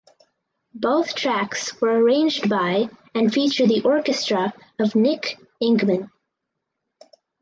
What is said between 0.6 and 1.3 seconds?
Both